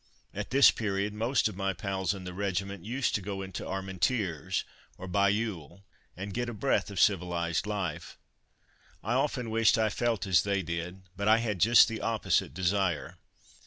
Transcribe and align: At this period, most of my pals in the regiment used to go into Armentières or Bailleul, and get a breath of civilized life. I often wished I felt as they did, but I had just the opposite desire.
At 0.33 0.49
this 0.49 0.71
period, 0.71 1.13
most 1.13 1.47
of 1.47 1.55
my 1.55 1.73
pals 1.73 2.15
in 2.15 2.23
the 2.23 2.33
regiment 2.33 2.83
used 2.83 3.13
to 3.13 3.21
go 3.21 3.43
into 3.43 3.61
Armentières 3.63 4.63
or 4.97 5.07
Bailleul, 5.07 5.83
and 6.17 6.33
get 6.33 6.49
a 6.49 6.55
breath 6.55 6.89
of 6.89 6.99
civilized 6.99 7.67
life. 7.67 8.17
I 9.03 9.13
often 9.13 9.51
wished 9.51 9.77
I 9.77 9.89
felt 9.89 10.25
as 10.25 10.41
they 10.41 10.63
did, 10.63 11.03
but 11.15 11.27
I 11.27 11.37
had 11.37 11.59
just 11.59 11.87
the 11.87 12.01
opposite 12.01 12.51
desire. 12.51 13.19